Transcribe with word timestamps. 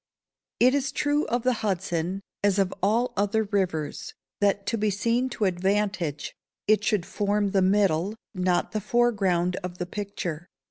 It 0.59 0.73
is 0.73 0.91
true 0.91 1.27
of 1.27 1.43
the 1.43 1.53
Hudson, 1.61 2.21
as 2.43 2.57
of 2.57 2.73
all 2.81 3.13
other 3.15 3.43
rivers, 3.43 4.15
that, 4.39 4.65
to 4.65 4.75
be 4.75 4.89
seen 4.89 5.29
to 5.29 5.45
advantage, 5.45 6.33
it 6.67 6.83
should 6.83 7.05
form 7.05 7.51
the 7.51 7.61
middle, 7.61 8.15
not 8.33 8.71
the 8.71 8.81
foreground 8.81 9.57
of 9.57 9.77
the 9.77 9.85
picture. 9.85 10.47